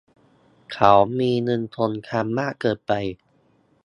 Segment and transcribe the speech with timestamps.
[0.73, 2.91] เขามีเงินคงคลังมากเกินไป